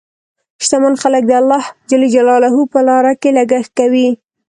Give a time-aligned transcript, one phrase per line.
[0.65, 1.61] شتمن خلک د الله
[2.71, 4.07] په لاره کې لګښت کوي.